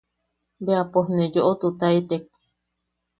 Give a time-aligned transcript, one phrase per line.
[0.65, 2.25] Bea pos ne yoʼotutaitek.